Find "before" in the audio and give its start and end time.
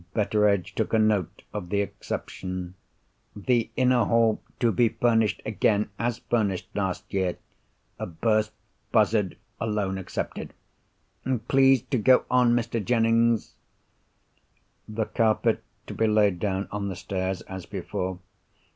17.67-18.17